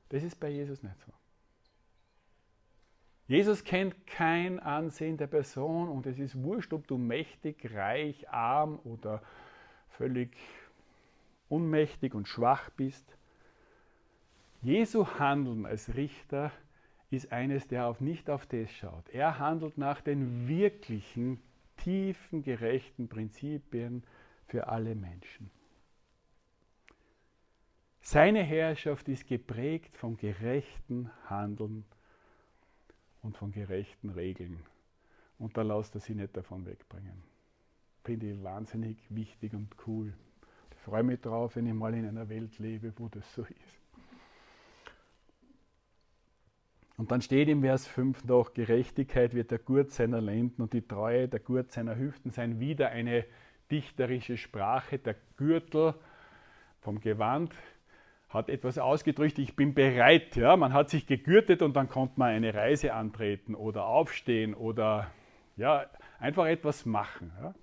[0.09, 1.11] Das ist bei Jesus nicht so.
[3.27, 8.79] Jesus kennt kein Ansehen der Person und es ist wurscht, ob du mächtig, reich, arm
[8.83, 9.23] oder
[9.89, 10.37] völlig
[11.49, 13.17] unmächtig und schwach bist.
[14.61, 16.51] Jesu Handeln als Richter
[17.09, 19.09] ist eines, der auf, nicht auf das schaut.
[19.09, 21.41] Er handelt nach den wirklichen,
[21.77, 24.03] tiefen, gerechten Prinzipien
[24.47, 25.49] für alle Menschen.
[28.07, 31.85] Seine Herrschaft ist geprägt vom gerechten Handeln
[33.21, 34.63] und von gerechten Regeln.
[35.39, 37.23] Und da lasst er sich nicht davon wegbringen.
[38.03, 40.13] Finde ich wahnsinnig wichtig und cool
[40.85, 43.79] freue mich drauf, wenn ich mal in einer Welt lebe, wo das so ist.
[46.97, 50.87] Und dann steht im Vers 5 noch, Gerechtigkeit wird der Gurt seiner Lenden und die
[50.87, 52.59] Treue der Gurt seiner Hüften sein.
[52.59, 53.25] Wieder eine
[53.71, 54.99] dichterische Sprache.
[54.99, 55.95] Der Gürtel
[56.81, 57.55] vom Gewand
[58.35, 60.35] hat etwas ausgedrückt, ich bin bereit.
[60.35, 60.55] Ja?
[60.55, 65.11] Man hat sich gegürtet und dann konnte man eine Reise antreten oder aufstehen oder
[65.57, 65.85] ja,
[66.19, 67.31] einfach etwas machen.
[67.41, 67.55] Ja?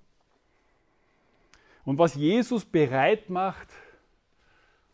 [1.85, 3.69] Und was Jesus bereit macht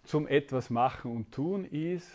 [0.05, 2.11] zum etwas machen und tun, ist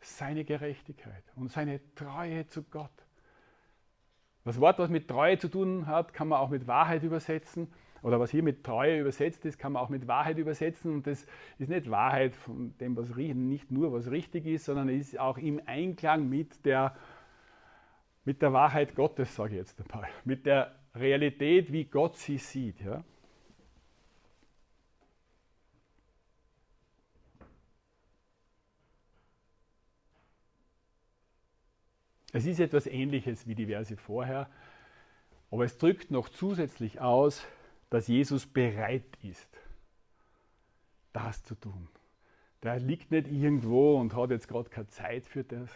[0.00, 2.90] seine Gerechtigkeit und seine Treue zu Gott.
[4.44, 7.72] Das Wort, was mit Treue zu tun hat, kann man auch mit Wahrheit übersetzen.
[8.02, 10.92] Oder was hier mit Treue übersetzt ist, kann man auch mit Wahrheit übersetzen.
[10.92, 11.24] Und das
[11.58, 15.60] ist nicht Wahrheit von dem, was nicht nur was richtig ist, sondern ist auch im
[15.66, 16.96] Einklang mit der,
[18.24, 20.08] mit der Wahrheit Gottes, sage ich jetzt einmal.
[20.24, 22.80] Mit der Realität, wie Gott sie sieht.
[22.80, 23.04] Ja?
[32.32, 34.48] Es ist etwas Ähnliches wie die Verse vorher,
[35.50, 37.46] aber es drückt noch zusätzlich aus,
[37.92, 39.50] dass Jesus bereit ist,
[41.12, 41.88] das zu tun.
[42.62, 45.68] Der liegt nicht irgendwo und hat jetzt gerade keine Zeit für das,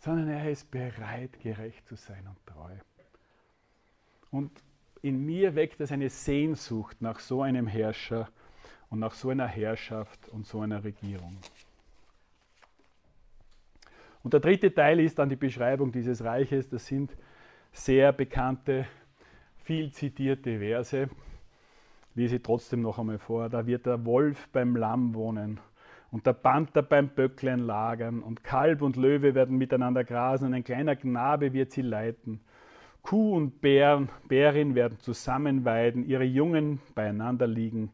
[0.00, 2.72] sondern er ist bereit, gerecht zu sein und treu.
[4.32, 4.50] Und
[5.00, 8.28] in mir weckt es eine Sehnsucht nach so einem Herrscher
[8.90, 11.38] und nach so einer Herrschaft und so einer Regierung.
[14.24, 16.68] Und der dritte Teil ist dann die Beschreibung dieses Reiches.
[16.68, 17.16] Das sind
[17.70, 18.88] sehr bekannte,
[19.64, 21.08] viel zitierte Verse.
[22.14, 23.48] Lese ich trotzdem noch einmal vor.
[23.48, 25.58] Da wird der Wolf beim Lamm wohnen
[26.10, 30.64] und der Panther beim Böcklein lagern und Kalb und Löwe werden miteinander grasen und ein
[30.64, 32.40] kleiner Knabe wird sie leiten.
[33.02, 37.90] Kuh und Bär, Bärin werden zusammen weiden, ihre Jungen beieinander liegen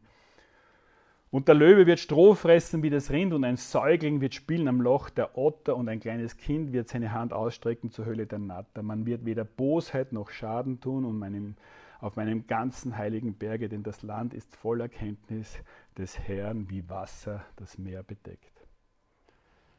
[1.31, 4.81] Und der Löwe wird Stroh fressen wie das Rind und ein Säugling wird spielen am
[4.81, 8.83] Loch der Otter und ein kleines Kind wird seine Hand ausstrecken zur Höhle der Natter.
[8.83, 11.55] Man wird weder Bosheit noch Schaden tun und meinem,
[12.01, 15.57] auf meinem ganzen heiligen Berge, denn das Land ist voller Kenntnis
[15.97, 18.51] des Herrn wie Wasser das Meer bedeckt.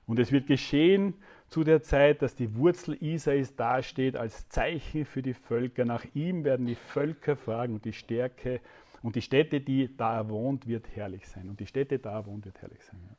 [0.06, 1.14] Und es wird geschehen
[1.48, 5.84] zu der Zeit, dass die Wurzel Isais dasteht als Zeichen für die Völker.
[5.84, 8.62] Nach ihm werden die Völker fragen und die Stärke
[9.02, 11.48] und die Städte, die da er wohnt, wird herrlich sein.
[11.48, 13.00] Und die Städte, da er wohnt, wird herrlich sein.
[13.08, 13.16] Ja.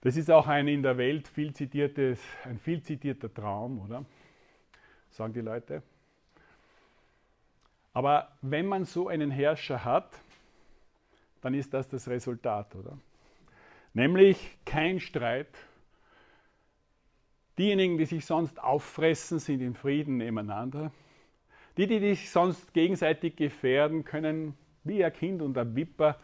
[0.00, 4.04] Das ist auch ein in der Welt viel zitiertes, ein viel zitierter Traum, oder?
[5.10, 5.82] Sagen die Leute.
[7.92, 10.18] Aber wenn man so einen Herrscher hat,
[11.42, 12.98] dann ist das das Resultat, oder?
[13.92, 15.54] Nämlich kein Streit.
[17.58, 20.90] Diejenigen, die sich sonst auffressen, sind in Frieden nebeneinander.
[21.76, 24.54] Die, die sich sonst gegenseitig gefährden, können
[24.84, 26.18] wie ein Kind und ein Wipper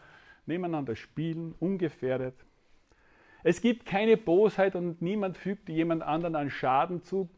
[0.45, 2.35] nebeneinander spielen, ungefährdet.
[3.43, 7.29] Es gibt keine Bosheit und niemand fügt jemand anderen an Schaden zu.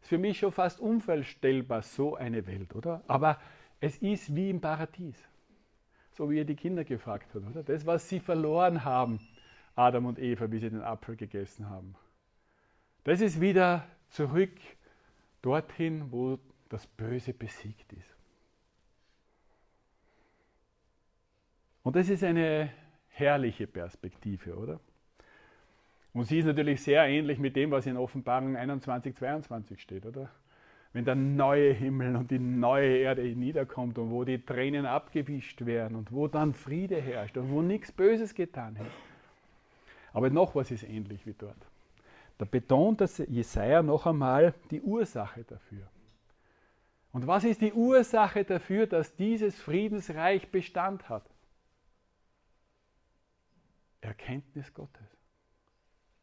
[0.00, 3.02] Ist für mich schon fast unvorstellbar, so eine Welt, oder?
[3.06, 3.38] Aber
[3.80, 5.16] es ist wie im Paradies.
[6.12, 7.62] So wie ihr die Kinder gefragt habt, oder?
[7.62, 9.20] Das, was sie verloren haben,
[9.76, 11.94] Adam und Eva, wie sie den Apfel gegessen haben.
[13.04, 14.52] Das ist wieder zurück
[15.40, 16.38] dorthin, wo
[16.72, 18.16] das Böse besiegt ist.
[21.82, 22.70] Und das ist eine
[23.08, 24.80] herrliche Perspektive, oder?
[26.14, 30.30] Und sie ist natürlich sehr ähnlich mit dem, was in Offenbarung 21, 22 steht, oder?
[30.92, 35.96] Wenn der neue Himmel und die neue Erde niederkommt und wo die Tränen abgewischt werden
[35.96, 38.90] und wo dann Friede herrscht und wo nichts Böses getan wird.
[40.12, 41.66] Aber noch was ist ähnlich wie dort.
[42.36, 45.86] Da betont das Jesaja noch einmal die Ursache dafür.
[47.12, 51.28] Und was ist die Ursache dafür, dass dieses Friedensreich Bestand hat?
[54.00, 55.06] Erkenntnis Gottes.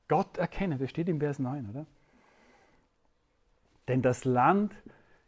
[0.08, 1.86] Gott erkennen, das steht im Vers 9, oder?
[3.88, 4.76] Denn das Land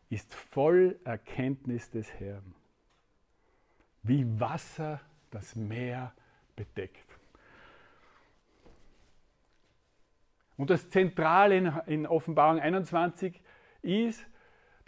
[0.09, 2.53] ist voll Erkenntnis des Herrn,
[4.03, 6.13] wie Wasser das Meer
[6.55, 7.05] bedeckt.
[10.57, 13.41] Und das Zentrale in, Offenbarung 21
[13.81, 14.25] ist,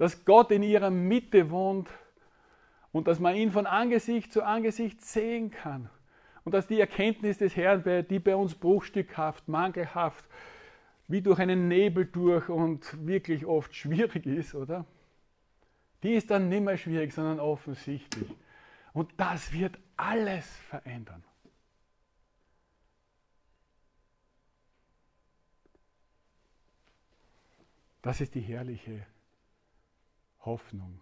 [0.04, 1.88] dass Gott in ihrer Mitte wohnt
[2.92, 5.90] und dass man ihn von Angesicht zu Angesicht sehen kann.
[6.44, 10.26] Und dass die Erkenntnis des Herrn, die bei uns bruchstückhaft, mangelhaft,
[11.08, 14.86] wie durch einen Nebel durch und wirklich oft schwierig ist, oder?
[16.04, 18.30] Die ist dann nicht mehr schwierig, sondern offensichtlich.
[18.92, 21.24] Und das wird alles verändern.
[28.02, 29.06] Das ist die herrliche
[30.46, 31.00] Hoffnung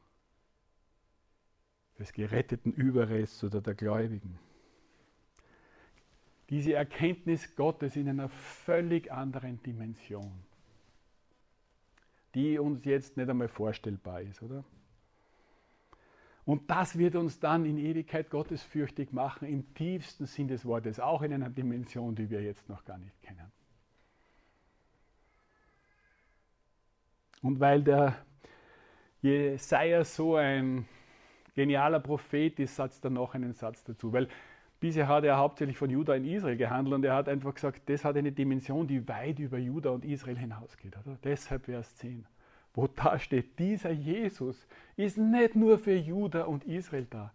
[1.99, 4.39] des geretteten Überrests oder der Gläubigen.
[6.49, 10.32] Diese Erkenntnis Gottes in einer völlig anderen Dimension,
[12.36, 14.63] die uns jetzt nicht einmal vorstellbar ist, oder?
[16.43, 21.21] Und das wird uns dann in Ewigkeit gottesfürchtig machen, im tiefsten Sinn des Wortes, auch
[21.21, 23.51] in einer Dimension, die wir jetzt noch gar nicht kennen.
[27.43, 28.25] Und weil der
[29.21, 30.86] Jesaja so ein
[31.55, 34.12] genialer Prophet ist, setzt er noch einen Satz dazu.
[34.12, 34.27] Weil
[34.79, 38.03] bisher hat er hauptsächlich von Juda in Israel gehandelt und er hat einfach gesagt, das
[38.03, 40.97] hat eine Dimension, die weit über Juda und Israel hinausgeht.
[40.97, 41.17] Oder?
[41.23, 42.25] Deshalb Vers 10,
[42.73, 47.34] wo da steht, dieser Jesus ist nicht nur für Juda und Israel da,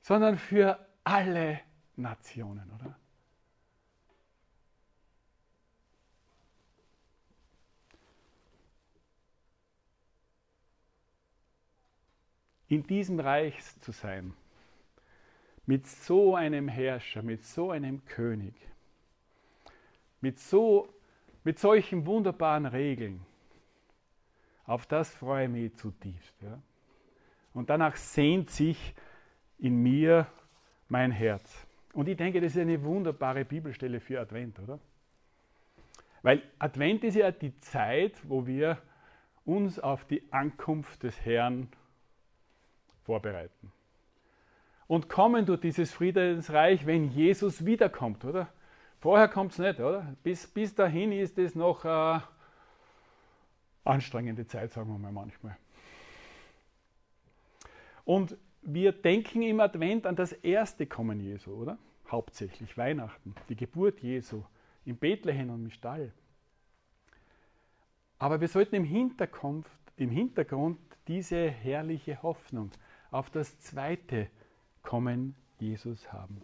[0.00, 1.60] sondern für alle
[1.96, 2.96] Nationen, oder?
[12.68, 14.34] In diesem Reich zu sein,
[15.66, 18.54] mit so einem Herrscher, mit so einem König,
[20.20, 20.88] mit, so,
[21.42, 23.24] mit solchen wunderbaren Regeln,
[24.66, 26.34] auf das freue ich mich zutiefst.
[26.42, 26.58] Ja?
[27.52, 28.94] Und danach sehnt sich
[29.58, 30.26] in mir
[30.88, 31.66] mein Herz.
[31.92, 34.80] Und ich denke, das ist eine wunderbare Bibelstelle für Advent, oder?
[36.22, 38.78] Weil Advent ist ja die Zeit, wo wir
[39.44, 41.68] uns auf die Ankunft des Herrn
[43.04, 43.72] vorbereiten.
[44.86, 48.48] Und kommen durch dieses Friedensreich, wenn Jesus wiederkommt, oder?
[49.00, 50.14] Vorher kommt es nicht, oder?
[50.22, 52.22] Bis, bis dahin ist es noch eine
[53.84, 55.56] anstrengende Zeit, sagen wir mal manchmal.
[58.04, 61.78] Und wir denken im Advent an das erste Kommen Jesu, oder?
[62.10, 64.42] Hauptsächlich Weihnachten, die Geburt Jesu
[64.84, 66.12] in Bethlehem und im Stall.
[68.18, 70.78] Aber wir sollten im Hintergrund, im Hintergrund
[71.08, 72.70] diese herrliche Hoffnung
[73.14, 74.28] auf das zweite
[74.82, 76.42] Kommen Jesus haben.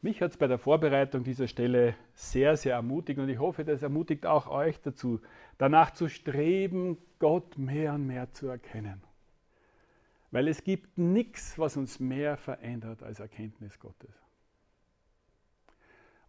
[0.00, 3.82] Mich hat es bei der Vorbereitung dieser Stelle sehr, sehr ermutigt und ich hoffe, das
[3.82, 5.20] ermutigt auch euch dazu,
[5.58, 9.02] danach zu streben, Gott mehr und mehr zu erkennen.
[10.30, 14.14] Weil es gibt nichts, was uns mehr verändert als Erkenntnis Gottes.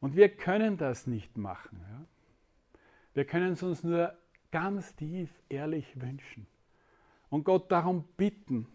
[0.01, 1.79] Und wir können das nicht machen.
[1.79, 2.05] Ja?
[3.13, 4.13] Wir können es uns nur
[4.51, 6.45] ganz tief ehrlich wünschen
[7.31, 8.67] und Gott darum bitten,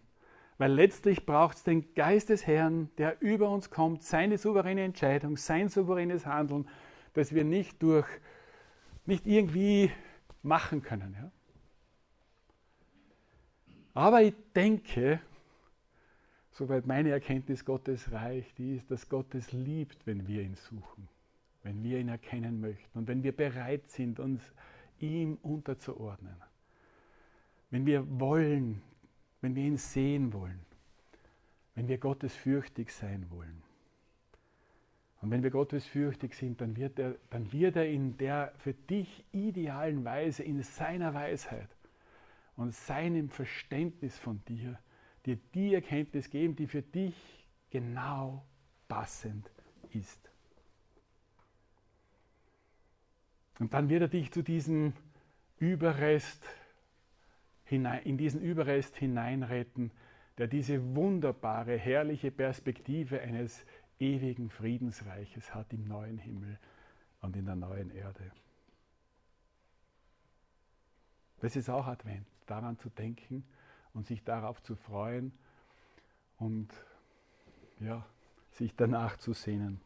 [0.59, 5.37] weil letztlich braucht es den Geist des Herrn, der über uns kommt, seine souveräne Entscheidung,
[5.37, 6.67] sein souveränes Handeln,
[7.13, 8.09] das wir nicht durch,
[9.05, 9.93] nicht irgendwie
[10.43, 11.15] machen können.
[11.15, 11.31] Ja?
[13.93, 15.21] Aber ich denke,
[16.51, 21.09] soweit meine Erkenntnis Gottes reicht, die ist, dass Gott es liebt, wenn wir ihn suchen,
[21.63, 24.43] wenn wir ihn erkennen möchten und wenn wir bereit sind, uns
[24.99, 26.46] ihm unterzuordnen.
[27.77, 28.81] Wenn wir wollen,
[29.43, 30.65] wenn wir ihn sehen wollen,
[31.75, 33.63] wenn wir gottesfürchtig sein wollen.
[35.21, 39.27] Und wenn wir gottesfürchtig sind, dann wird, er, dann wird er in der für dich
[39.31, 41.69] idealen Weise, in seiner Weisheit
[42.57, 44.79] und seinem Verständnis von dir,
[45.27, 48.43] dir die Erkenntnis geben, die für dich genau
[48.89, 49.51] passend
[49.91, 50.31] ist.
[53.59, 54.95] Und dann wird er dich zu diesem
[55.59, 56.43] Überrest
[57.67, 59.91] hinein, in diesen Überrest hineinretten,
[60.39, 63.65] der diese wunderbare, herrliche Perspektive eines
[63.99, 66.59] ewigen Friedensreiches hat im neuen Himmel
[67.21, 68.31] und in der neuen Erde.
[71.41, 73.45] Das ist auch Advent, daran zu denken
[73.93, 75.33] und sich darauf zu freuen
[76.39, 76.69] und
[77.81, 78.07] ja,
[78.53, 79.81] sich danach zu sehnen.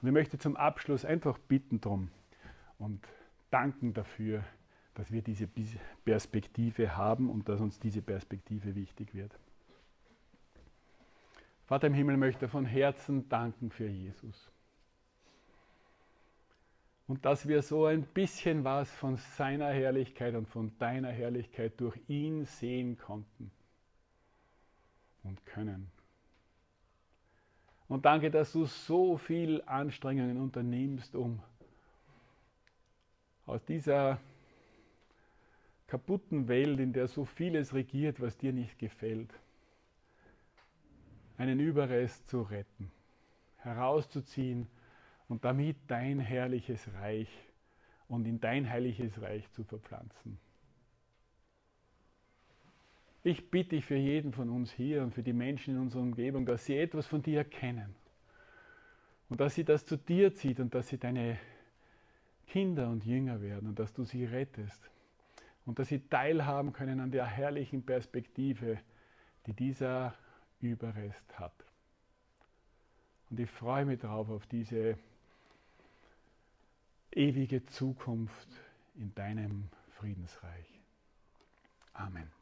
[0.00, 2.10] Und ich möchte zum Abschluss einfach bitten drum
[2.78, 3.06] und
[3.50, 4.44] danken dafür,
[4.98, 5.46] dass wir diese
[6.04, 9.32] Perspektive haben und dass uns diese Perspektive wichtig wird.
[11.66, 14.50] Vater im Himmel möchte von Herzen danken für Jesus.
[17.06, 21.96] Und dass wir so ein bisschen was von seiner Herrlichkeit und von deiner Herrlichkeit durch
[22.08, 23.52] ihn sehen konnten
[25.22, 25.88] und können.
[27.86, 31.40] Und danke, dass du so viel Anstrengungen unternimmst, um
[33.46, 34.18] aus dieser
[35.88, 39.32] kaputten Welt, in der so vieles regiert, was dir nicht gefällt,
[41.38, 42.90] einen Überrest zu retten,
[43.56, 44.68] herauszuziehen
[45.28, 47.28] und damit dein herrliches Reich
[48.06, 50.38] und in dein heiliges Reich zu verpflanzen.
[53.24, 56.46] Ich bitte dich für jeden von uns hier und für die Menschen in unserer Umgebung,
[56.46, 57.94] dass sie etwas von dir erkennen
[59.28, 61.38] und dass sie das zu dir zieht und dass sie deine
[62.46, 64.90] Kinder und Jünger werden und dass du sie rettest
[65.68, 68.78] und dass sie teilhaben können an der herrlichen Perspektive,
[69.44, 70.14] die dieser
[70.62, 71.52] Überrest hat.
[73.28, 74.96] Und ich freue mich darauf, auf diese
[77.12, 78.48] ewige Zukunft
[78.96, 80.80] in deinem Friedensreich.
[81.92, 82.37] Amen.